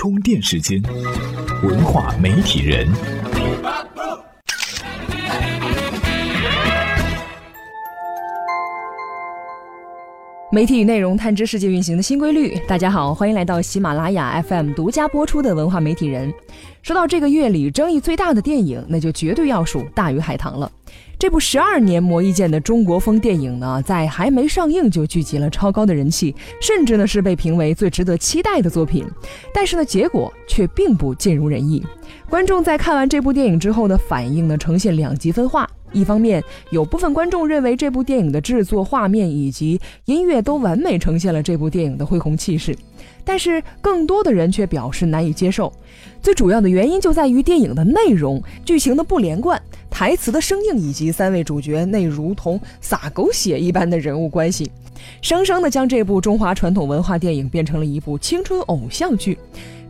[0.00, 0.80] 充电时间，
[1.64, 2.86] 文化媒体人。
[10.52, 12.56] 媒体与内容探知世界运行的新规律。
[12.68, 16.32] 大家好，欢迎来到喜马拉雅 FM 独家播出的文化媒体人。
[16.88, 20.72] 说到这个月里争议最大的电影，那就绝对要数《大鱼海棠》了。
[21.18, 29.04] 这部十二年磨一剑的中国风电影呢，在还没上映就聚集了超高的人气，甚至呢是被评为最值得期待的作品。
[29.52, 31.84] 但是呢，结果却并不尽如人意。
[32.30, 35.68] 观众在看完这部电影之后的反应呢，呈现两极分化。
[35.92, 42.74] 一方面，有部分观众认为这部电影的制作、画面以及音乐都完美呈现了这部电影的恢宏气势，
[43.24, 45.72] 但是更多的人却表示难以接受。
[46.20, 54.70] 最主要的原因就在于电影的内容、剧情的不连贯、台词的生硬，以及三位主角那如同撒狗血一般的人物关系，
[55.22, 59.38] 生生的将这部中华传统文化电影变成了一部青春偶像剧。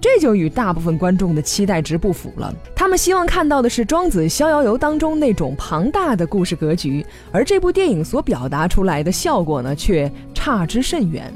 [0.00, 2.54] 这就与大部分观众的期待值不符了。
[2.76, 11.32] 他们希望看到的是《庄子·逍遥游》当中那种庞大的故事格局，而这部电影所表达出来的效果呢，却差之甚远。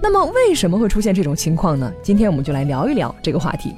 [0.00, 1.92] 那么，为什么会出现这种情况呢？
[2.02, 3.74] 今天我们就来聊一聊这个话题。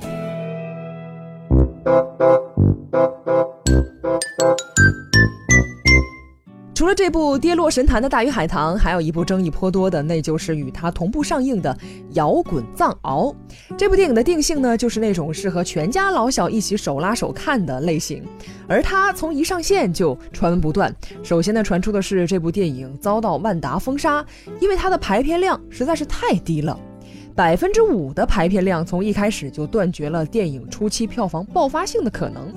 [6.81, 11.75] 除了这部跌落神坛的大鱼海棠，还有一部争议颇多的，那就是与它同步上映的
[12.15, 13.31] 《摇滚藏獒》。
[13.77, 18.25] 这部电影的定性呢，就是那种适合全家老小一起手拉手看的类型。
[18.67, 20.91] 而它从一上线就传闻不断。
[21.23, 24.25] 首先呢，传出的是这部电影遭到万达封杀，
[24.59, 26.81] 因为它的排片量实在是太低了，
[27.35, 32.51] 百分之五的排片量，从一开始就断绝了电影初期票房爆发性的可能。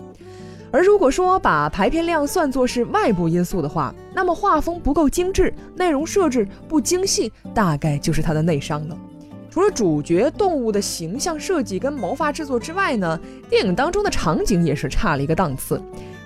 [0.74, 8.98] 而如果说把排片量算作是外部因素的话，那么画风不够精致，内容设置不精细，大概就是它的内伤了。
[9.52, 13.20] 除了主角动物的形象设计跟毛发制作之外呢，
[13.52, 15.80] 电影当中的场景也是差了一个档次。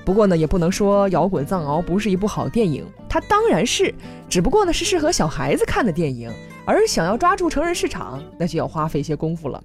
[0.05, 3.93] 不过呢，也不能说《摇滚藏獒》不是一部好电影，它当然是，
[4.29, 6.31] 只不过呢是适合小孩子看的电影，
[6.63, 9.61] 而想要抓住成人市场，那就要花费一些功夫了。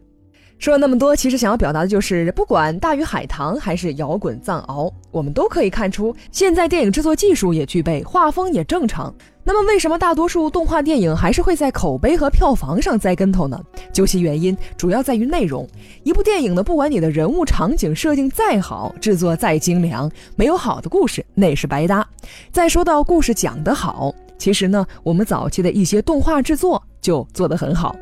[0.62, 9.12] 说了那么多，其实想要表达的就是，不管大鱼海棠还是摇滚藏獒，我们都可以看出，现在电影制作技术也具备，画风也正常。
[9.42, 13.60] 那么，为什么大多数动画电影还是会在口碑和票房上栽跟头呢？
[13.92, 15.66] 究其原因，主要在于内容。
[16.04, 22.06] 一部电影呢，不管你的人物场景设定再好，制作再精良，没有好的故事，那也是白搭。
[22.52, 27.96] 再说到故事讲得好，其实呢，我们早期的一些动画制作就做得很好。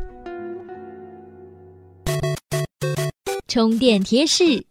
[3.50, 4.64] 充电贴士。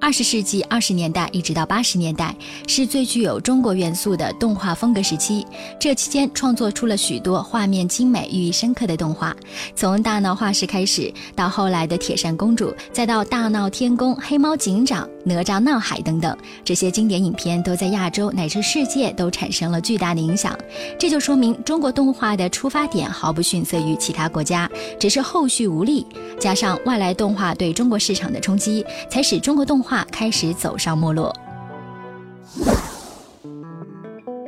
[0.00, 2.34] 二十世纪二十年代一直到八十年代
[2.68, 5.44] 是最具有中国元素的动画风格时期。
[5.78, 9.34] 这期间创作出了许多画面精美、寓意深刻的动画。
[9.74, 16.34] 从《大闹画室》开始，到后来的《铁扇公主》，再到《大闹天宫》《黑猫警长》《哪吒闹海》等等，
[16.64, 20.56] 这些经典影片都在亚洲乃至世界都产生了巨大的影响。
[20.96, 26.06] 这就说明中国动画的出发点毫不逊色于其他国家，只是后续无力，
[26.38, 29.87] 加上外来动画对中国市场的冲击，才使中国动画。
[29.88, 31.34] 画开始走上没落。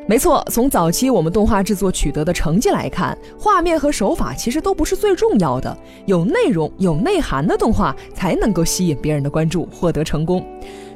[0.06, 5.74] 没错，从早期我们动画制作取得的成绩来看，画面和手法其实都不是最重要的，
[6.04, 10.44] 有内容、有内涵的动画才能够吸引别人的关注，获得成功。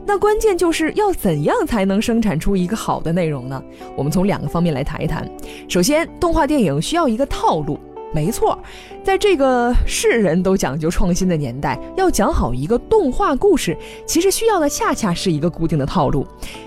[0.05, 3.63] 那关键就是要怎样才能生产出一个好的内容呢？
[3.97, 5.27] 我们从两个方面来谈一谈。
[5.71, 7.81] 首先，动画电影需要一个套路。
[8.15, 8.57] 没错，
[9.03, 13.77] 在这个世人都讲究创新的年代，要讲好一个动画故事，
[14.07, 16.25] 其实需要的恰恰是一个固定的套路。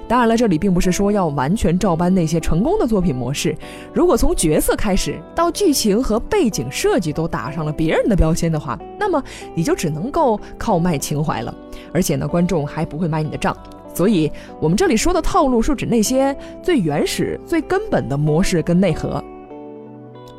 [0.09, 3.55] 当然了，这里并不是说要完全照搬那些成功的作品模式。
[3.93, 9.23] 如果从角色开始到剧情和背景设计都打上了别人的标签的话，那么
[9.55, 11.55] 你就只能够靠卖情怀了。
[11.93, 13.55] 而且呢，观众还不会买你的账。
[13.93, 19.23] 所以，我们这里说的套路，是指那些最原始、最根本的模式跟内核。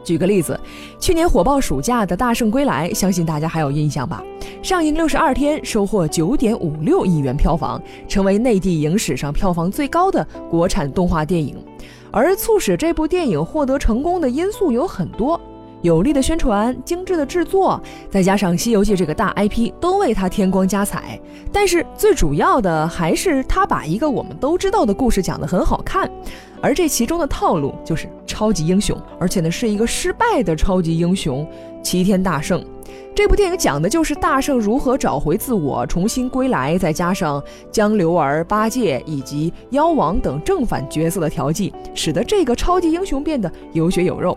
[0.08, 0.58] 举个例子，
[0.98, 4.24] 去年火爆暑假的《大圣归来》，相信大家还有印象吧？
[4.62, 7.78] 上映六十二天，收获九点五六亿元票房，
[8.08, 11.62] 成为内地影史上票房最高的国产动画电影。
[12.10, 15.38] 而促使这部电影获得成功的因素有很多。
[15.82, 17.80] 有力的宣传、精致的制作，
[18.10, 21.20] 再加上《西游记》这个大 IP，都为它添光加彩。
[21.52, 26.10] 但是最主要的还是他把一个我们都知道的故事讲得很好看，
[26.60, 31.46] 而这其中的套路就是超级英雄，而且呢是一个失败的超级英雄——
[31.82, 32.64] 齐天大圣。
[33.14, 44.36] 这部电影讲的就是大圣如何找回自我、重新归来，再加上江流儿、八戒以及妖王等正反角色的调剂，使得这个超级英雄变得有血有肉。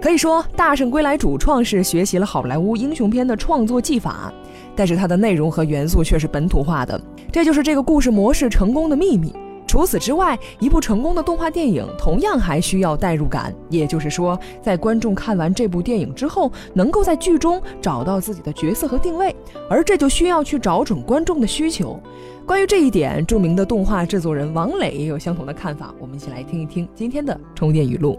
[0.00, 4.32] 可以说，《大圣归来》主创是学习了好莱坞英雄片的创作技法。
[4.76, 9.32] 但是它的内容和元素却是本土化的，这就是这个故事模式成功的秘密。
[9.66, 19.34] 除此之外，一部成功的动画电影同样还需要代入感，也就是说，在观众看完这部电影之后，能够在剧中找到自己的角色和定位，
[19.68, 21.98] 而这就需要去找准观众的需求。
[22.46, 25.92] 关于这一点，著名的动画制作人王磊也有相同的看法。
[25.98, 28.18] 我们一起来听一听今天的充电语录。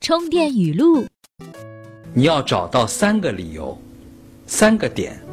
[0.00, 1.06] 充电语录：
[2.12, 3.78] 你要找到三个理由，
[4.46, 5.23] 三个点。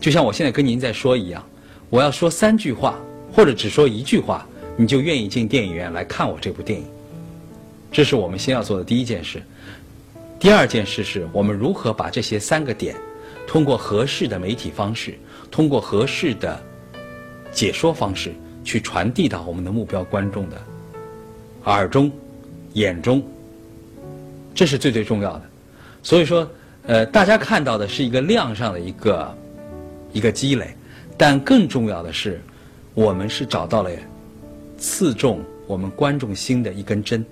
[0.00, 1.44] 就像我现在跟您在说一样，
[1.90, 2.98] 我要说三句话，
[3.30, 6.86] 或者只说一句话，你就愿意进电影院来看我这部电影。
[7.92, 9.42] 这是我们先要做的第一件事。
[10.38, 12.96] 第二件事是我们如何把这些三个点，
[13.46, 15.18] 通过合适的媒体方式，
[15.50, 16.58] 通过合适的
[17.52, 18.32] 解说方式，
[18.64, 20.56] 去传递到我们的目标观众的
[21.64, 22.10] 耳中、
[22.72, 23.22] 眼中。
[24.54, 25.42] 这是最最重要的。
[26.02, 26.50] 所以说，
[26.86, 29.36] 呃，大家看到的是一个量上的一个。
[30.12, 30.74] 一个积累，
[31.16, 32.40] 但更重要的是，
[32.94, 33.90] 我们是找到了
[34.76, 37.24] 刺中我们观众心的一根针。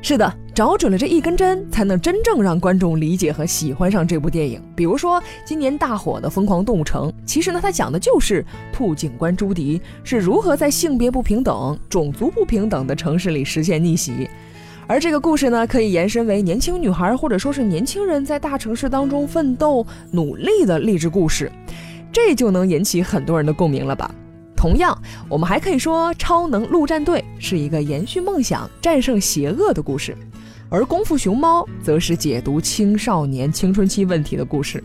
[0.00, 4.62] 是的，找准了这一根针，才能真正让观众理解和喜欢上这部电影。
[4.74, 14.30] 比如说今年大火的《疯狂动物城》，其实呢，它讲的就是兔警官朱迪是如何在性别不平等、种族不平等的城市里实现逆袭。
[14.88, 21.52] 而这个故事呢，可以延伸为年轻女孩或者说是年轻人在大城市当中奋斗努力的励志故事，
[22.10, 24.10] 这就能引起很多人的共鸣了吧？
[24.56, 24.96] 同样，
[25.28, 30.16] 我们还可以说《超能陆战队》是一个延续梦想、战胜邪恶的故事，
[30.70, 34.82] 而《功夫熊猫》则是解读青少年青春期问题的故事。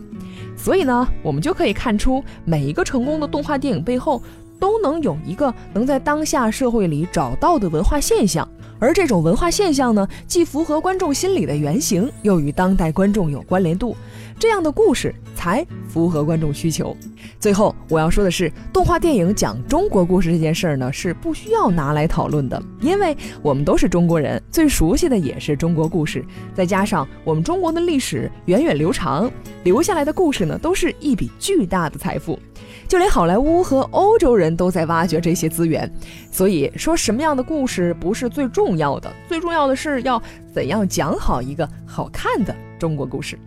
[0.54, 4.22] 所以呢，我们就可以看出，每一个成功的动画电影背后，
[4.60, 8.46] 都能有一个能在当下社会里找到的文化现象。
[8.84, 13.96] 而这种文化现象呢，既符合观众心理的原型，又与当代观众有关联度，
[14.38, 16.94] 这样的故事才符合观众需求。
[17.40, 26.22] 最后我要说的是，动画电影讲中国故事这件事儿呢，是不需要拿来讨论的，因为我们都是中国人，最熟悉的也是中国故事。
[26.52, 29.32] 再加上我们中国的历史源远流长，
[29.62, 32.38] 留下来的故事呢，都是一笔巨大的财富。
[32.88, 35.90] 就连好莱坞和欧洲人都在挖掘这些资源，
[36.30, 40.22] 所以说什么样的故事不是最重要的，最重要的是要
[40.52, 43.38] 怎样讲好一个好看的中国故事。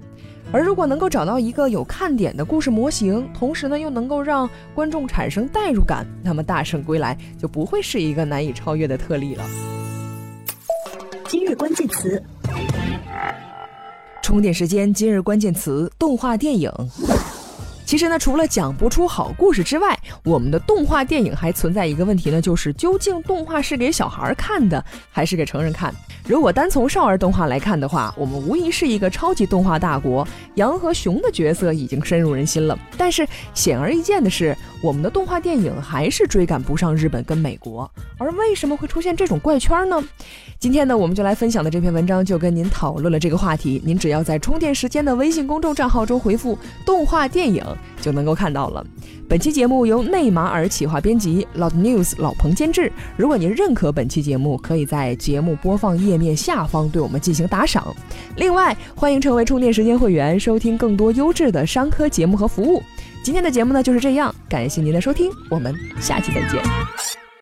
[0.50, 9.44] 而如果能够找到一个有看点的故事模型，同时呢又能够让观众产生代入感，那么《大圣归来》就不会是一个难以超越的特例了。
[11.28, 12.24] 今日关键词：
[14.24, 14.94] 充电时间。
[14.94, 16.72] 今日关键词：动画电影。
[17.88, 25.96] 其实呢，除了讲不出好故事之外，我们的动画电影还存在一个问题呢，就是究竟动画是给小孩看的，还是给成人看？
[26.26, 32.78] 如果单从少儿动画来看的话，我们无疑是一个超级动画大国，羊和熊的角色已经深入人心了。
[32.98, 37.90] 但是显而易见的是，我们的动画电影还是追赶不上日本跟美国。
[38.18, 40.04] 而为什么会出现这种怪圈呢？
[40.60, 43.82] 今天呢，我们就来分享的这篇文章就跟您讨论了这个话题。
[43.86, 47.64] 您只要在充电时间的微信公众账号中回复“动画电影”，
[48.02, 48.86] 就能够看到了。
[49.28, 52.92] 本期节目由内马尔企划编辑老 News 老彭监制。
[53.18, 57.94] 如果您认可本期节目，可以在节目播放页面下方对我们进行打赏。
[58.38, 62.82] 另外，欢迎成为充电时间会员，收听更多优质的商科节目和服务。
[63.22, 67.07] 今天的节目呢就是这样，感谢您的收听，我们下期再见。